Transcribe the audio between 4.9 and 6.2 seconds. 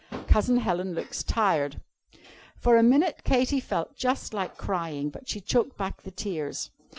But she choked back the